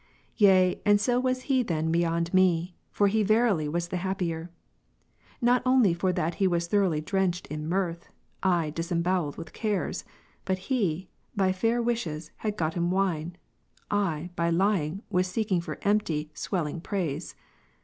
[0.35, 4.49] Yea, and so was he then beyond me.: for he verily was the happier;
[5.41, 8.09] not only for that he was throughly drenched in mirth,
[8.41, 10.03] I disembowelled with cares:
[10.43, 13.35] but he, by fair wishes, had gotten wine;
[13.91, 17.35] I, by lying was seeking for empty, swelling praise.